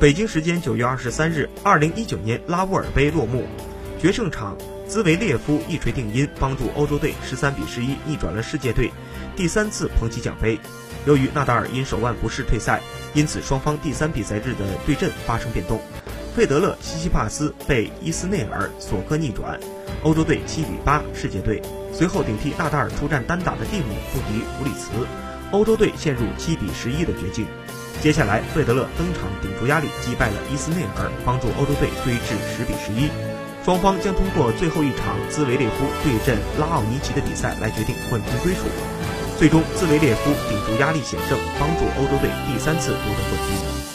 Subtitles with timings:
[0.00, 3.44] 北京时间九月二十三日，二零一九年拉乌尔杯落幕，
[4.00, 8.92] 决胜场兹维列夫一锤定音，帮助欧洲队十三比十一逆转了世界队，
[9.34, 10.56] 第三次捧起奖杯。
[11.04, 12.80] 由于纳达尔因手腕不适退赛，
[13.12, 15.80] 因此双方第三比赛日的对阵发生变动，
[16.32, 19.58] 费德勒、西西帕斯被伊斯内尔、索克逆转，
[20.04, 21.60] 欧洲队七比八世界队。
[21.92, 25.04] 随后顶替纳达尔出战单打的蒂姆不敌弗里茨，
[25.50, 27.48] 欧洲队陷入七比十一的绝境。
[28.00, 33.10] 接下来，费德勒登场顶住压力，击败了伊斯内尔，帮助欧洲队追至十比十一。
[33.64, 38.60] 双方将通过最后一场兹维列夫对阵拉奥尼奇的比赛来决定冠军归属。
[39.36, 43.87] 最终，兹维列夫顶住压力险胜，帮助欧洲队第三次夺得冠军。